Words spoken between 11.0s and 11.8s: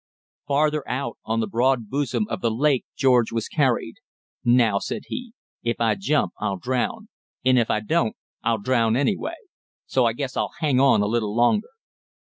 a little longer."